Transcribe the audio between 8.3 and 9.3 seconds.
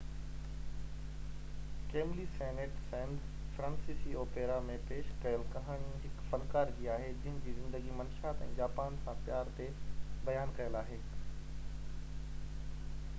۽ Japan سان